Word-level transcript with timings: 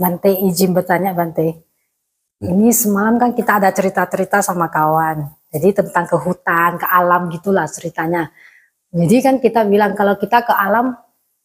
Bante 0.00 0.32
izin 0.32 0.72
bertanya 0.72 1.12
Bante. 1.12 1.60
Ini 2.40 2.72
semalam 2.72 3.20
kan 3.20 3.36
kita 3.36 3.60
ada 3.60 3.68
cerita-cerita 3.68 4.40
sama 4.40 4.72
kawan. 4.72 5.28
Jadi 5.52 5.76
tentang 5.76 6.08
ke 6.08 6.16
hutan, 6.16 6.80
ke 6.80 6.88
alam 6.88 7.28
gitulah 7.28 7.68
ceritanya. 7.68 8.32
Jadi 8.88 9.16
kan 9.20 9.36
kita 9.44 9.68
bilang 9.68 9.92
kalau 9.92 10.16
kita 10.16 10.40
ke 10.40 10.56
alam, 10.56 10.96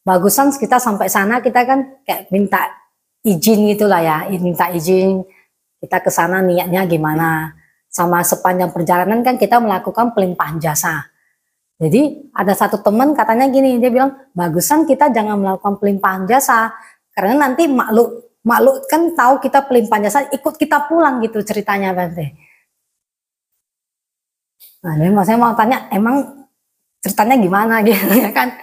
bagusan 0.08 0.56
kita 0.56 0.80
sampai 0.80 1.12
sana 1.12 1.44
kita 1.44 1.68
kan 1.68 2.00
kayak 2.08 2.32
minta 2.32 2.72
izin 3.28 3.76
gitulah 3.76 4.00
ya, 4.00 4.24
minta 4.40 4.72
izin 4.72 5.28
kita 5.84 6.00
ke 6.00 6.08
sana 6.08 6.40
niatnya 6.40 6.88
gimana. 6.88 7.52
Sama 7.92 8.24
sepanjang 8.24 8.72
perjalanan 8.72 9.20
kan 9.20 9.36
kita 9.36 9.60
melakukan 9.60 10.16
pelimpahan 10.16 10.64
jasa. 10.64 11.12
Jadi 11.76 12.32
ada 12.32 12.56
satu 12.56 12.80
teman 12.80 13.12
katanya 13.12 13.52
gini, 13.52 13.84
dia 13.84 13.92
bilang 13.92 14.16
bagusan 14.32 14.88
kita 14.88 15.12
jangan 15.12 15.36
melakukan 15.36 15.76
pelimpahan 15.76 16.24
jasa 16.24 16.72
karena 17.12 17.36
nanti 17.48 17.68
makhluk 17.68 18.25
makhluk 18.46 18.86
kan 18.86 19.10
tahu 19.18 19.42
kita 19.42 19.66
pelimpahan 19.66 20.06
jasa 20.06 20.30
ikut 20.30 20.54
kita 20.56 20.86
pulang 20.86 21.18
gitu 21.26 21.42
ceritanya 21.42 21.98
Bante. 21.98 22.38
Nah, 24.86 24.94
ini 25.02 25.10
maksudnya 25.10 25.42
mau 25.42 25.58
tanya 25.58 25.90
emang 25.90 26.46
ceritanya 27.02 27.42
gimana 27.42 27.82
gitu 27.90 28.06
ya 28.14 28.30
kan? 28.30 28.54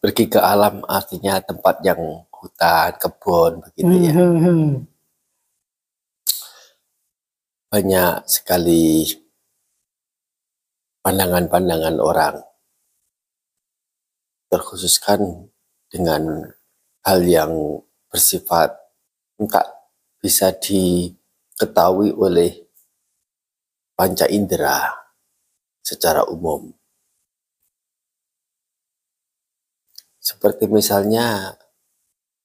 Pergi 0.00 0.24
ke 0.32 0.40
alam 0.40 0.80
artinya 0.88 1.36
tempat 1.44 1.84
yang 1.84 2.24
hutan, 2.32 2.96
kebun 2.96 3.60
begitu 3.60 3.92
ya. 4.00 4.12
Mm 4.16 4.36
-hmm. 4.40 4.64
Banyak 7.68 8.24
sekali 8.24 9.04
pandangan-pandangan 11.04 12.00
orang 12.00 12.47
terkhususkan 14.48 15.48
dengan 15.92 16.52
hal 17.04 17.20
yang 17.24 17.52
bersifat 18.08 18.72
enggak 19.36 19.68
bisa 20.18 20.50
diketahui 20.50 22.12
oleh 22.16 22.68
panca 23.94 24.26
indera 24.26 24.92
secara 25.84 26.26
umum. 26.28 26.72
Seperti 30.18 30.68
misalnya 30.68 31.56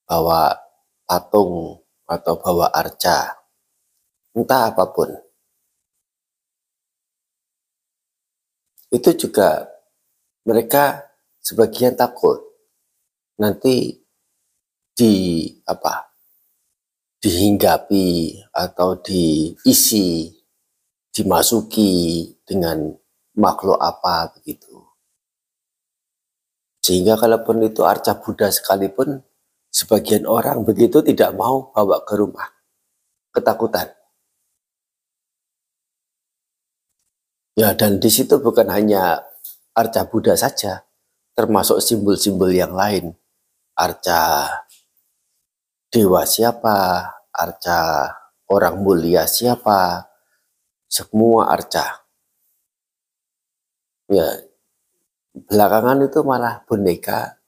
bawa 0.07 0.55
patung 1.03 1.83
atau 2.07 2.39
bawa 2.39 2.71
arca, 2.71 3.43
entah 4.31 4.71
apa 4.71 4.85
pun. 4.91 5.09
Itu 8.93 9.09
juga 9.17 9.67
mereka 10.45 11.12
sebagian 11.43 11.93
takut. 11.99 12.39
Nanti 13.37 13.99
di 14.95 15.13
apa 15.67 16.13
dihinggapi 17.19 18.35
atau 18.51 18.99
diisi 18.99 20.31
dimasuki 21.11 21.91
dengan 22.43 22.91
makhluk 23.37 23.79
apa 23.79 24.31
begitu. 24.35 24.75
Sehingga 26.83 27.15
kalaupun 27.15 27.63
itu 27.63 27.87
arca 27.87 28.19
Buddha 28.19 28.51
sekalipun 28.51 29.23
sebagian 29.71 30.27
orang 30.27 30.67
begitu 30.67 30.99
tidak 30.99 31.31
mau 31.31 31.71
bawa 31.71 32.03
ke 32.03 32.13
rumah. 32.19 32.51
Ketakutan. 33.31 33.87
Ya 37.55 37.71
dan 37.77 38.03
di 38.03 38.09
situ 38.11 38.41
bukan 38.41 38.67
hanya 38.67 39.23
arca 39.71 40.03
Buddha 40.05 40.35
saja 40.35 40.83
termasuk 41.33 41.81
simbol-simbol 41.81 42.49
yang 42.53 42.73
lain. 42.73 43.13
Arca 43.73 44.49
dewa 45.89 46.25
siapa, 46.25 47.09
arca 47.33 47.79
orang 48.49 48.81
mulia 48.81 49.25
siapa, 49.25 50.09
semua 50.85 51.49
arca. 51.49 52.05
Ya, 54.09 54.45
belakangan 55.33 56.05
itu 56.05 56.21
malah 56.21 56.61
boneka 56.69 57.41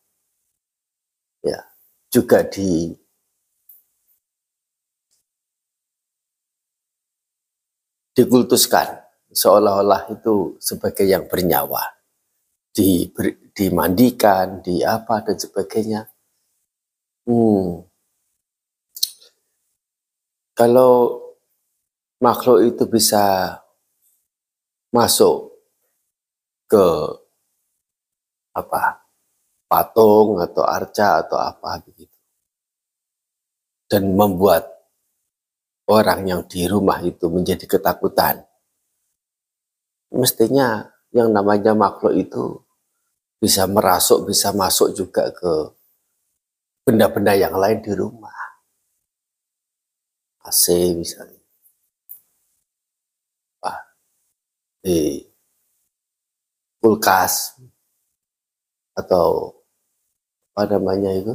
ya 1.45 1.61
juga 2.09 2.41
di 2.41 2.89
dikultuskan 8.17 9.05
seolah-olah 9.29 10.09
itu 10.09 10.57
sebagai 10.57 11.05
yang 11.05 11.29
bernyawa 11.29 11.93
di, 12.73 13.05
dimandikan, 13.55 14.59
di 14.59 14.83
apa 14.83 15.23
dan 15.23 15.39
sebagainya. 15.39 16.11
Hmm. 17.25 17.87
Kalau 20.55 21.23
makhluk 22.19 22.67
itu 22.67 22.83
bisa 22.87 23.55
masuk 24.91 25.51
ke 26.71 26.87
apa 28.55 29.03
patung 29.67 30.39
atau 30.39 30.63
arca 30.63 31.19
atau 31.19 31.35
apa 31.35 31.83
begitu 31.83 32.15
dan 33.91 34.15
membuat 34.15 34.63
orang 35.91 36.23
yang 36.25 36.41
di 36.47 36.63
rumah 36.65 37.03
itu 37.03 37.27
menjadi 37.27 37.67
ketakutan 37.67 38.47
mestinya 40.15 40.87
yang 41.11 41.35
namanya 41.35 41.75
makhluk 41.75 42.15
itu 42.15 42.64
bisa 43.41 43.67
merasuk, 43.67 44.29
bisa 44.29 44.55
masuk 44.55 44.95
juga 44.95 45.29
ke 45.31 45.53
benda-benda 46.85 47.33
yang 47.35 47.55
lain 47.57 47.81
di 47.81 47.91
rumah. 47.95 48.33
AC 50.45 50.93
misalnya. 50.93 51.41
Apa? 53.59 53.73
Di 54.85 55.25
kulkas 56.85 57.57
atau 58.93 59.57
apa 60.53 60.77
namanya 60.77 61.09
itu 61.17 61.33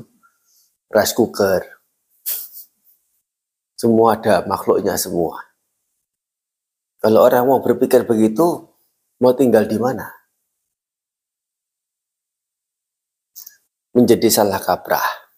rice 0.95 1.11
cooker 1.11 1.61
semua 3.75 4.15
ada 4.15 4.47
makhluknya 4.47 4.95
semua 4.95 5.43
kalau 7.03 7.27
orang 7.27 7.51
mau 7.51 7.59
berpikir 7.59 8.07
begitu 8.07 8.71
mau 9.19 9.35
tinggal 9.35 9.67
di 9.67 9.75
mana 9.83 10.20
menjadi 13.95 14.29
salah 14.31 14.63
kaprah. 14.63 15.31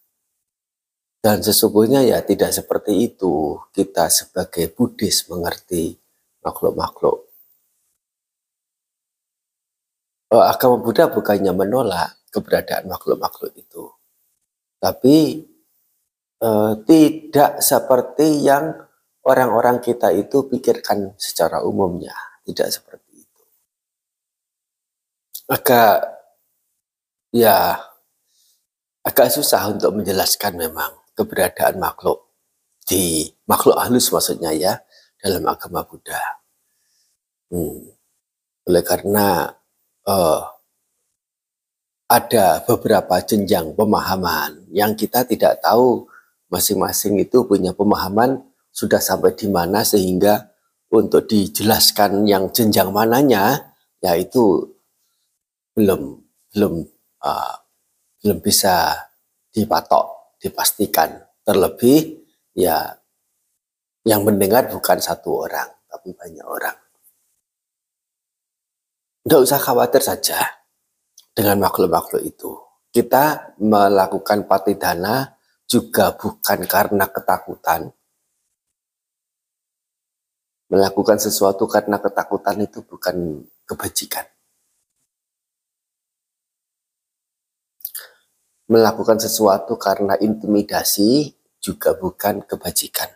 Dan 1.22 1.38
sesungguhnya 1.38 2.02
ya 2.02 2.18
tidak 2.26 2.50
seperti 2.50 3.06
itu 3.06 3.54
kita 3.70 4.10
sebagai 4.10 4.74
Buddhis 4.74 5.30
mengerti 5.30 5.94
makhluk-makhluk. 6.42 7.30
Oh, 10.32 10.42
agama 10.42 10.82
Buddha 10.82 11.06
bukannya 11.12 11.54
menolak 11.54 12.26
keberadaan 12.34 12.90
makhluk-makhluk 12.90 13.54
itu. 13.54 13.84
Tapi 14.82 15.46
eh, 16.42 16.72
tidak 16.82 17.62
seperti 17.62 18.42
yang 18.42 18.74
orang-orang 19.22 19.78
kita 19.78 20.10
itu 20.10 20.50
pikirkan 20.50 21.14
secara 21.14 21.62
umumnya. 21.62 22.16
Tidak 22.42 22.66
seperti 22.66 23.22
itu. 23.22 23.42
Agak 25.46 26.02
ya 27.30 27.91
agak 29.02 29.28
susah 29.34 29.74
untuk 29.74 29.98
menjelaskan 29.98 30.54
memang 30.54 30.94
keberadaan 31.18 31.78
makhluk 31.82 32.22
di 32.86 33.30
makhluk 33.46 33.78
halus 33.78 34.10
maksudnya 34.10 34.50
ya 34.54 34.78
dalam 35.18 35.46
agama 35.46 35.86
Buddha. 35.86 36.22
Hmm. 37.50 37.94
Oleh 38.66 38.82
karena 38.86 39.50
uh, 40.06 40.42
ada 42.06 42.62
beberapa 42.62 43.18
jenjang 43.24 43.74
pemahaman 43.74 44.68
yang 44.70 44.94
kita 44.94 45.26
tidak 45.26 45.58
tahu 45.64 46.06
masing-masing 46.52 47.16
itu 47.18 47.42
punya 47.48 47.72
pemahaman 47.72 48.44
sudah 48.68 49.00
sampai 49.00 49.32
di 49.32 49.48
mana 49.48 49.80
sehingga 49.80 50.52
untuk 50.92 51.24
dijelaskan 51.24 52.28
yang 52.28 52.52
jenjang 52.52 52.92
mananya 52.92 53.72
yaitu 54.04 54.76
belum 55.72 56.20
belum 56.52 56.84
uh, 57.24 57.61
belum 58.22 58.38
bisa 58.38 58.94
dipatok, 59.50 60.38
dipastikan. 60.38 61.18
Terlebih 61.42 62.22
ya 62.54 62.94
yang 64.06 64.22
mendengar 64.22 64.70
bukan 64.70 65.02
satu 65.02 65.46
orang, 65.46 65.66
tapi 65.90 66.14
banyak 66.14 66.46
orang. 66.46 66.78
Tidak 69.22 69.38
usah 69.38 69.58
khawatir 69.58 70.02
saja 70.02 70.38
dengan 71.34 71.62
makhluk-makhluk 71.62 72.22
itu. 72.22 72.58
Kita 72.90 73.54
melakukan 73.58 74.46
patidana 74.46 75.34
juga 75.66 76.14
bukan 76.14 76.58
karena 76.66 77.06
ketakutan. 77.10 77.90
Melakukan 80.68 81.18
sesuatu 81.20 81.68
karena 81.68 82.00
ketakutan 82.00 82.64
itu 82.64 82.80
bukan 82.82 83.46
kebajikan. 83.68 84.31
Melakukan 88.72 89.20
sesuatu 89.20 89.76
karena 89.76 90.16
intimidasi 90.16 91.36
juga 91.60 91.92
bukan 91.92 92.40
kebajikan. 92.48 93.12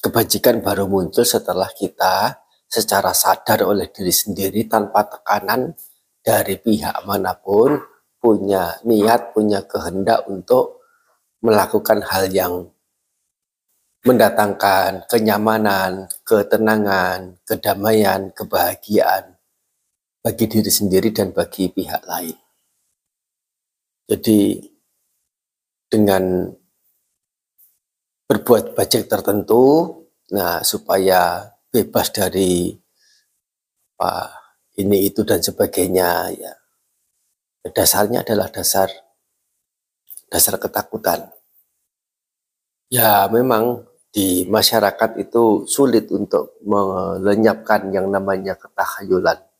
Kebajikan 0.00 0.64
baru 0.64 0.88
muncul 0.88 1.24
setelah 1.24 1.68
kita 1.68 2.40
secara 2.64 3.12
sadar 3.12 3.68
oleh 3.68 3.92
diri 3.92 4.12
sendiri 4.12 4.64
tanpa 4.64 5.04
tekanan 5.04 5.76
dari 6.24 6.56
pihak 6.56 7.04
mana 7.04 7.36
pun 7.36 7.76
punya 8.16 8.80
niat, 8.88 9.36
punya 9.36 9.68
kehendak 9.68 10.24
untuk 10.28 10.80
melakukan 11.44 12.00
hal 12.08 12.32
yang 12.32 12.72
mendatangkan 14.04 15.08
kenyamanan, 15.08 16.08
ketenangan, 16.24 17.40
kedamaian, 17.44 18.32
kebahagiaan 18.32 19.33
bagi 20.24 20.48
diri 20.48 20.72
sendiri 20.72 21.12
dan 21.12 21.36
bagi 21.36 21.68
pihak 21.68 22.08
lain. 22.08 22.32
Jadi 24.08 24.56
dengan 25.84 26.48
berbuat 28.24 28.72
bajik 28.72 29.04
tertentu, 29.04 29.92
nah 30.32 30.64
supaya 30.64 31.52
bebas 31.68 32.08
dari 32.08 32.72
apa 33.94 34.32
ini 34.80 35.12
itu 35.12 35.20
dan 35.28 35.44
sebagainya 35.44 36.32
ya. 36.32 36.52
Dasarnya 37.68 38.24
adalah 38.24 38.48
dasar 38.48 38.88
dasar 40.32 40.56
ketakutan. 40.56 41.28
Ya 42.88 43.28
memang 43.28 43.84
di 44.08 44.48
masyarakat 44.48 45.20
itu 45.20 45.68
sulit 45.68 46.08
untuk 46.08 46.56
melenyapkan 46.64 47.92
yang 47.92 48.08
namanya 48.08 48.56
ketakhayulan. 48.56 49.53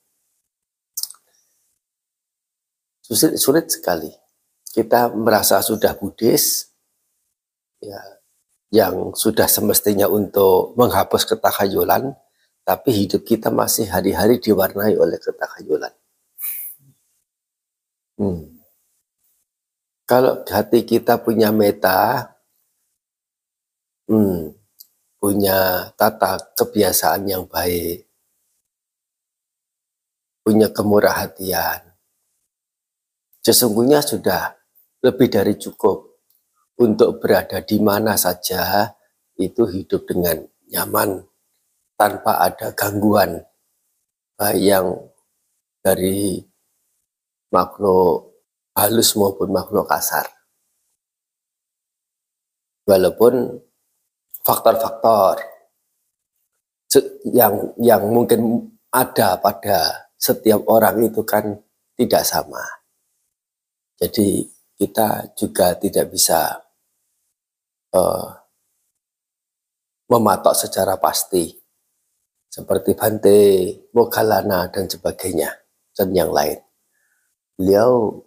Sulit, 3.04 3.36
sulit 3.36 3.66
sekali. 3.68 4.08
Kita 4.64 5.12
merasa 5.12 5.60
sudah 5.60 5.92
Buddhis, 5.92 6.72
ya, 7.78 8.00
yang 8.72 9.12
sudah 9.12 9.44
semestinya 9.44 10.08
untuk 10.08 10.72
menghapus 10.74 11.28
ketakhayulan, 11.28 12.16
tapi 12.64 12.90
hidup 12.96 13.22
kita 13.28 13.52
masih 13.52 13.86
hari-hari 13.92 14.40
diwarnai 14.40 14.96
oleh 14.96 15.20
ketakhayulan. 15.20 15.92
Hmm. 18.16 18.56
Kalau 20.08 20.40
hati 20.48 20.82
kita 20.88 21.20
punya 21.20 21.52
meta, 21.52 22.34
hmm, 24.08 24.56
punya 25.20 25.88
tata 25.94 26.40
kebiasaan 26.56 27.30
yang 27.30 27.44
baik, 27.46 28.08
punya 30.42 30.66
kemurah 30.72 31.24
hatian. 31.24 31.93
Sesungguhnya 33.44 34.00
sudah 34.00 34.56
lebih 35.04 35.28
dari 35.28 35.60
cukup 35.60 36.16
untuk 36.80 37.20
berada 37.20 37.60
di 37.60 37.76
mana 37.76 38.16
saja 38.16 38.88
itu 39.36 39.68
hidup 39.68 40.08
dengan 40.08 40.40
nyaman 40.72 41.20
tanpa 42.00 42.40
ada 42.40 42.72
gangguan 42.72 43.44
baik 44.40 44.58
yang 44.64 44.86
dari 45.84 46.40
makhluk 47.52 48.32
halus 48.74 49.14
maupun 49.14 49.52
makhluk 49.52 49.86
kasar. 49.86 50.26
Walaupun 52.88 53.60
faktor-faktor 54.40 55.40
yang 57.28 57.72
yang 57.80 58.02
mungkin 58.08 58.72
ada 58.88 59.36
pada 59.36 60.08
setiap 60.16 60.64
orang 60.68 61.04
itu 61.08 61.20
kan 61.24 61.60
tidak 61.96 62.24
sama. 62.26 62.83
Jadi 63.98 64.42
kita 64.74 65.34
juga 65.38 65.78
tidak 65.78 66.10
bisa 66.10 66.58
uh, 67.94 68.26
mematok 70.10 70.54
secara 70.54 70.98
pasti 70.98 71.54
seperti 72.50 72.94
Bante, 72.94 73.38
Mogalana 73.94 74.70
dan 74.70 74.86
sebagainya 74.86 75.50
dan 75.94 76.14
yang 76.14 76.30
lain. 76.30 76.58
Beliau 77.58 78.22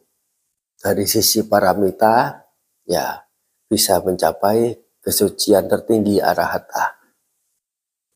dari 0.80 1.08
sisi 1.08 1.48
paramita 1.48 2.48
ya 2.88 3.24
bisa 3.68 4.00
mencapai 4.04 4.76
kesucian 5.04 5.68
tertinggi 5.72 6.20
arahata. 6.20 7.00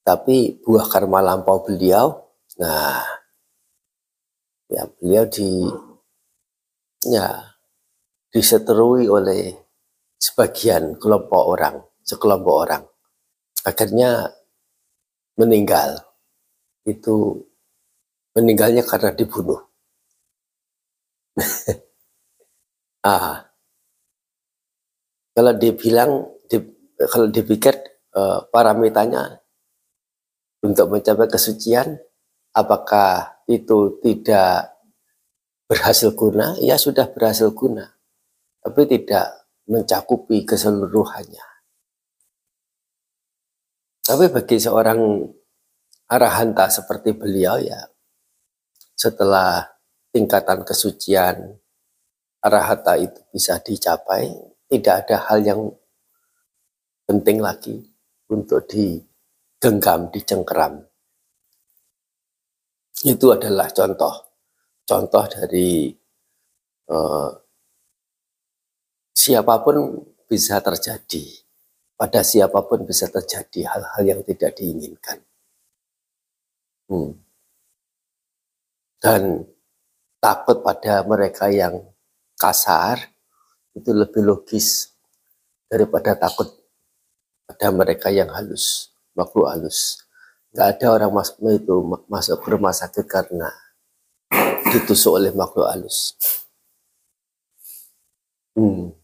Tapi 0.03 0.59
buah 0.59 0.92
karma 0.92 1.24
lampau 1.24 1.63
beliau, 1.63 2.12
nah, 2.57 3.00
ya 4.68 4.83
beliau 4.98 5.24
di, 5.30 5.62
ya, 7.06 7.57
diseterui 8.31 9.09
oleh 9.09 9.53
sebagian 10.18 10.98
kelompok 11.01 11.44
orang, 11.57 11.75
sekelompok 12.06 12.56
orang. 12.56 12.83
Akhirnya 13.65 14.30
meninggal. 15.38 16.01
Itu 16.86 17.45
meninggalnya 18.33 18.81
karena 18.86 19.13
dibunuh. 19.13 19.62
ah, 23.06 23.45
kalau 25.31 25.53
dibilang 25.56 26.27
kalau 27.09 27.27
dipikir 27.33 27.74
uh, 28.13 28.45
parameternya 28.53 29.42
untuk 30.62 30.94
mencapai 30.94 31.25
kesucian, 31.25 31.98
apakah 32.53 33.42
itu 33.50 33.98
tidak 34.06 34.70
berhasil 35.71 36.12
guna? 36.12 36.59
Ya 36.59 36.75
sudah 36.75 37.07
berhasil 37.07 37.56
guna, 37.56 37.95
tapi 38.59 38.83
tidak 38.91 39.47
mencakupi 39.71 40.44
keseluruhannya. 40.44 41.47
Tapi 44.03 44.27
bagi 44.27 44.59
seorang 44.59 45.00
arahanta 46.12 46.68
seperti 46.68 47.15
beliau 47.15 47.56
ya, 47.56 47.88
setelah 49.00 49.63
tingkatan 50.12 50.68
kesucian 50.68 51.56
arahata 52.44 53.00
itu 53.00 53.24
bisa 53.31 53.55
dicapai, 53.63 54.27
tidak 54.67 55.07
ada 55.07 55.31
hal 55.31 55.39
yang 55.39 55.62
penting 57.07 57.39
lagi 57.39 57.79
untuk 58.27 58.67
digenggam, 58.67 60.12
dicengkeram. 60.12 60.84
Itu 63.07 63.31
adalah 63.31 63.72
contoh, 63.72 64.30
contoh 64.91 65.24
dari 65.24 65.88
uh, 66.91 67.31
siapa 69.15 69.63
pun 69.63 70.03
bisa 70.27 70.60
terjadi, 70.60 71.24
pada 71.95 72.19
siapa 72.27 72.60
pun 72.67 72.83
bisa 72.83 73.07
terjadi 73.07 73.71
hal-hal 73.71 74.03
yang 74.03 74.21
tidak 74.27 74.51
diinginkan. 74.60 75.24
Hmm. 76.91 77.15
Dan 79.00 79.48
takut 80.19 80.60
pada 80.60 81.07
mereka 81.07 81.48
yang 81.48 81.88
kasar 82.36 83.00
itu 83.71 83.95
lebih 83.95 84.27
logis 84.27 84.91
daripada 85.71 86.19
takut 86.19 86.51
ada 87.48 87.67
mereka 87.71 88.12
yang 88.12 88.27
halus, 88.36 88.91
makhluk 89.15 89.48
halus. 89.48 90.03
Nggak 90.51 90.67
ada 90.67 90.86
orang 91.00 91.12
masuk 91.15 91.39
itu 91.48 91.75
masuk 92.12 92.38
ke 92.43 92.48
rumah 92.51 92.75
sakit 92.75 93.07
karena 93.07 93.48
ditusuk 94.71 95.19
oleh 95.19 95.35
makhluk 95.35 95.67
halus. 95.67 96.15
Hmm. 98.55 98.95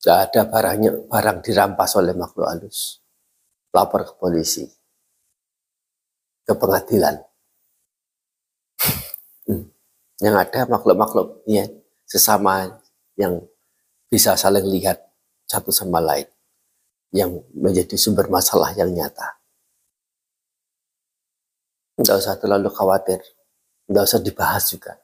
Gak 0.00 0.32
ada 0.32 0.48
barangnya, 0.48 1.08
barang 1.08 1.38
dirampas 1.44 1.96
oleh 1.96 2.12
makhluk 2.16 2.48
halus. 2.48 3.00
Lapor 3.72 4.04
ke 4.04 4.12
polisi, 4.16 4.64
ke 6.44 6.52
pengadilan. 6.52 7.16
Hmm. 9.48 9.64
Yang 10.20 10.36
ada 10.44 10.60
makhluk-makhluk 10.68 11.44
ya, 11.48 11.64
sesama 12.04 12.80
yang 13.16 13.40
bisa 14.10 14.34
saling 14.36 14.66
lihat 14.66 15.00
satu 15.48 15.70
sama 15.70 16.02
lain 16.02 16.26
yang 17.10 17.42
menjadi 17.54 17.98
sumber 17.98 18.30
masalah 18.30 18.70
yang 18.74 18.90
nyata. 18.90 19.39
Tidak 22.00 22.16
usah 22.16 22.40
terlalu 22.40 22.72
khawatir, 22.72 23.20
tidak 23.84 24.02
usah 24.08 24.24
dibahas 24.24 24.72
juga. 24.72 24.96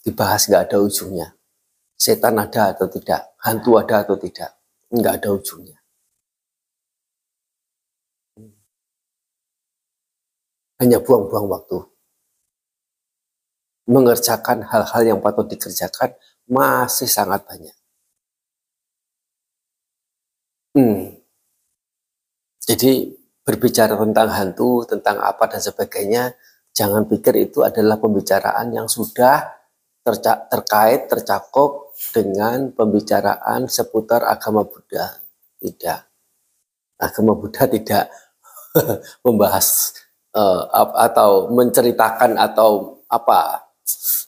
Dibahas 0.00 0.48
nggak 0.48 0.72
ada 0.72 0.80
ujungnya. 0.80 1.36
Setan 2.00 2.40
ada 2.40 2.72
atau 2.72 2.88
tidak, 2.88 3.36
hantu 3.44 3.76
ada 3.76 4.08
atau 4.08 4.16
tidak, 4.16 4.56
nggak 4.88 5.20
ada 5.20 5.28
ujungnya. 5.36 5.78
Hanya 10.80 10.98
buang-buang 11.04 11.44
waktu. 11.44 11.78
Mengerjakan 13.84 14.64
hal-hal 14.64 15.02
yang 15.04 15.20
patut 15.20 15.44
dikerjakan 15.44 16.16
masih 16.48 17.04
sangat 17.04 17.44
banyak. 17.44 17.76
Hmm. 20.72 21.20
Jadi 22.64 23.12
berbicara 23.44 23.94
tentang 24.00 24.28
hantu, 24.32 24.88
tentang 24.88 25.20
apa 25.20 25.44
dan 25.46 25.60
sebagainya, 25.60 26.32
Jangan 26.74 27.06
pikir 27.06 27.38
itu 27.38 27.62
adalah 27.62 28.02
pembicaraan 28.02 28.74
yang 28.74 28.90
sudah 28.90 29.46
terca 30.02 30.50
terkait, 30.50 31.06
tercakup 31.06 31.94
dengan 32.10 32.74
pembicaraan 32.74 33.70
seputar 33.70 34.26
agama 34.26 34.66
Buddha. 34.66 35.22
Tidak. 35.62 36.00
Agama 36.98 37.38
Buddha 37.38 37.70
tidak 37.70 38.10
membahas 39.24 39.94
uh, 40.34 40.66
atau 40.98 41.54
menceritakan 41.54 42.42
atau 42.42 42.98
apa 43.06 43.70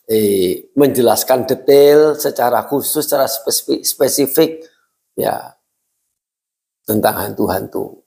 eh, 0.07 0.71
menjelaskan 0.79 1.51
detail 1.51 2.15
secara 2.15 2.63
khusus, 2.63 3.11
secara 3.11 3.27
spesifik, 3.27 3.83
spesifik 3.83 4.51
ya 5.19 5.59
tentang 6.87 7.27
hantu-hantu. 7.27 8.06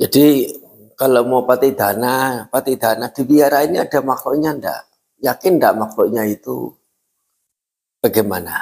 Jadi 0.00 0.26
kalau 0.96 1.22
mau 1.26 1.42
pati 1.44 1.74
dana, 1.74 2.46
pati 2.48 2.74
dana 2.78 3.10
di 3.10 3.22
biara 3.26 3.62
ini 3.66 3.78
ada 3.78 4.00
makhluknya 4.00 4.50
ndak? 4.56 4.82
Yakin 5.22 5.52
ndak 5.60 5.74
makhluknya 5.78 6.22
itu 6.26 6.72
bagaimana? 8.02 8.58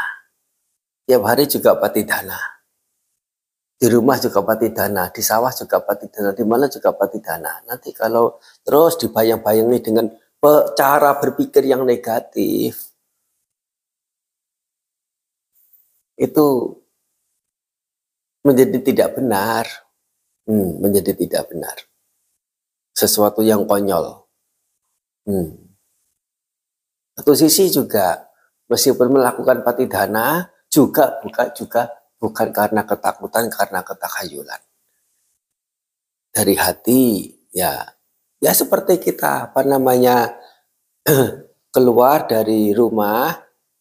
Tiap 1.06 1.22
hari 1.26 1.44
juga 1.50 1.76
pati 1.76 2.02
dana. 2.06 2.38
Di 3.82 3.90
rumah 3.90 4.14
juga 4.22 4.46
pati 4.46 4.70
dana, 4.70 5.10
di 5.10 5.18
sawah 5.18 5.50
juga 5.50 5.82
pati 5.82 6.06
dana, 6.06 6.30
di 6.30 6.44
mana 6.46 6.70
juga 6.70 6.94
pati 6.94 7.18
dana. 7.18 7.58
Nanti 7.66 7.90
kalau 7.90 8.38
terus 8.62 8.94
dibayang-bayangi 9.02 9.78
dengan 9.82 10.06
cara 10.78 11.18
berpikir 11.18 11.66
yang 11.66 11.82
negatif, 11.82 12.94
itu 16.14 16.46
menjadi 18.42 18.78
tidak 18.82 19.18
benar. 19.18 19.64
Hmm, 20.46 20.82
menjadi 20.82 21.14
tidak 21.14 21.50
benar. 21.50 21.76
Sesuatu 22.92 23.40
yang 23.46 23.66
konyol. 23.66 24.26
Hmm. 25.26 25.74
Satu 27.14 27.32
sisi 27.38 27.70
juga 27.70 28.26
meskipun 28.66 29.14
melakukan 29.14 29.62
patidana 29.62 30.50
juga 30.66 31.20
bukan 31.22 31.48
juga 31.54 32.02
bukan 32.22 32.54
karena 32.54 32.86
ketakutan, 32.86 33.50
karena 33.50 33.82
ketakhayulan. 33.82 34.62
Dari 36.32 36.54
hati, 36.54 37.02
ya, 37.50 37.82
ya 38.38 38.52
seperti 38.54 39.02
kita, 39.02 39.50
apa 39.50 39.66
namanya, 39.66 40.38
keluar 41.74 42.30
dari 42.30 42.70
rumah, 42.70 43.34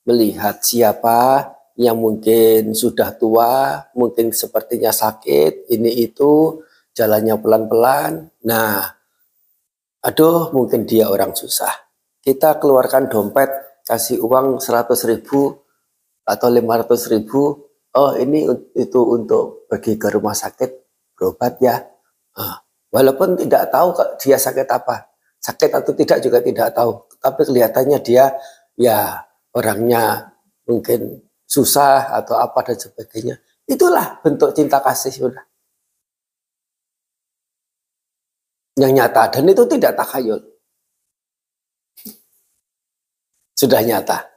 melihat 0.10 0.58
siapa 0.65 1.53
yang 1.80 1.98
mungkin 2.00 2.75
sudah 2.75 3.16
tua, 3.16 3.86
mungkin 3.96 4.36
sepertinya 4.36 4.92
sakit, 4.92 5.72
ini 5.72 6.04
itu, 6.04 6.60
jalannya 6.92 7.40
pelan-pelan. 7.40 8.32
Nah, 8.44 8.84
aduh 10.04 10.51
mungkin 10.51 10.84
dia 10.84 11.08
orang 11.08 11.32
susah. 11.32 11.72
Kita 12.22 12.60
keluarkan 12.60 13.08
dompet, 13.08 13.50
kasih 13.88 14.22
uang 14.22 14.62
100 14.62 14.94
ribu 15.10 15.58
atau 16.28 16.48
500 16.51 17.13
ribu, 17.18 17.72
oh 17.98 18.12
ini 18.13 18.46
itu 18.78 19.01
untuk 19.01 19.66
pergi 19.66 19.98
ke 19.98 20.08
rumah 20.13 20.36
sakit 20.38 20.70
berobat 21.18 21.58
ya. 21.63 21.82
Nah, 22.38 22.56
walaupun 22.94 23.40
tidak 23.40 23.74
tahu 23.74 23.96
dia 24.22 24.38
sakit 24.38 24.68
apa, 24.70 25.10
sakit 25.42 25.72
atau 25.82 25.92
tidak 25.98 26.22
juga 26.22 26.40
tidak 26.46 26.70
tahu, 26.78 27.10
tapi 27.18 27.42
kelihatannya 27.48 28.00
dia 28.06 28.38
ya 28.78 29.25
orangnya 29.58 30.32
mungkin 30.70 31.20
susah 31.51 32.15
atau 32.15 32.39
apa 32.39 32.63
dan 32.63 32.79
sebagainya. 32.79 33.36
Itulah 33.67 34.24
bentuk 34.24 34.55
cinta 34.55 34.79
kasih 34.79 35.12
sudah. 35.12 35.43
Yang 38.79 38.91
nyata 38.96 39.24
dan 39.27 39.51
itu 39.51 39.63
tidak 39.67 40.00
takhayul. 40.00 40.39
Sudah 43.60 43.84
nyata. 43.84 44.31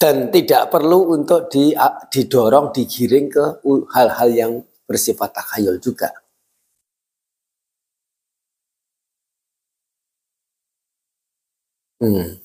dan 0.00 0.32
tidak 0.32 0.72
perlu 0.72 1.12
untuk 1.12 1.52
di, 1.52 1.76
didorong, 2.08 2.72
digiring 2.72 3.28
ke 3.28 3.60
hal-hal 3.92 4.28
yang 4.32 4.52
bersifat 4.88 5.28
takhayul 5.36 5.76
juga. 5.76 6.08
Hmm. 12.00 12.40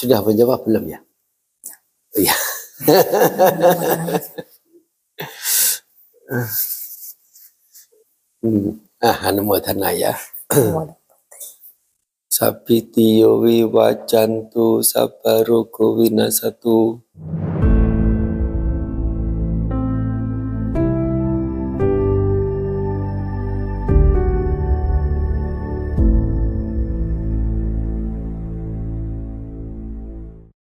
Sudah 0.00 0.24
menjawab 0.24 0.64
belum 0.64 0.88
ya? 0.88 0.98
Iya. 2.16 2.32
hmm. 8.40 8.80
Ah, 9.04 9.28
anumodana 9.28 9.92
ya. 9.92 10.16
Sabitiyo 12.34 13.30
wiwacantu 13.44 14.66
sabarugo 14.90 15.84
winasatu. 15.98 16.76